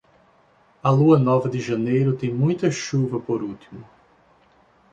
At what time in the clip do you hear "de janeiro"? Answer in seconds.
1.47-2.17